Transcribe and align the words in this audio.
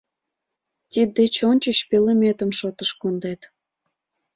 Тиддеч 0.91 1.35
ончыч 1.49 1.77
пӧлеметым 1.89 2.51
шотыш 2.59 2.91
кондет. 3.01 3.41